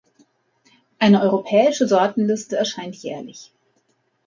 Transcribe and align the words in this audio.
Eine 0.97 1.21
europäische 1.21 1.87
Sortenliste 1.87 2.55
erscheint 2.57 2.95
jährlich. 2.95 3.53